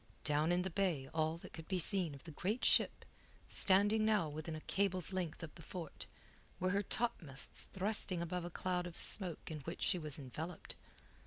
Down 0.23 0.51
in 0.51 0.63
the 0.63 0.71
bay 0.71 1.07
all 1.13 1.37
that 1.37 1.53
could 1.53 1.67
be 1.67 1.77
seen 1.77 2.15
of 2.15 2.23
the 2.23 2.31
great 2.31 2.65
ship, 2.65 3.05
standing 3.45 4.03
now 4.03 4.29
within 4.29 4.55
a 4.55 4.61
cable's 4.61 5.13
length 5.13 5.43
of 5.43 5.53
the 5.53 5.61
fort, 5.61 6.07
were 6.59 6.71
her 6.71 6.81
topmasts 6.81 7.65
thrusting 7.65 8.19
above 8.19 8.43
a 8.43 8.49
cloud 8.49 8.87
of 8.87 8.97
smoke 8.97 9.51
in 9.51 9.59
which 9.59 9.83
she 9.83 9.99
was 9.99 10.17
enveloped. 10.17 10.75